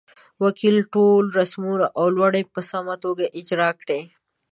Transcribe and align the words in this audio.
وکیل 0.43 0.77
ټول 0.93 1.23
رسمونه 1.39 1.85
او 1.97 2.05
لوړې 2.15 2.43
په 2.53 2.59
سمه 2.71 2.95
توګه 3.03 3.25
اجرا 3.39 3.69
کړې. 3.81 4.01